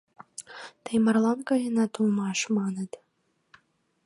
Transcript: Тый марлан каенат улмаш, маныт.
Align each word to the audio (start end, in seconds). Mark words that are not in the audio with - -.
Тый 0.83 0.97
марлан 1.03 1.39
каенат 1.49 1.93
улмаш, 1.99 2.39
маныт. 2.57 2.91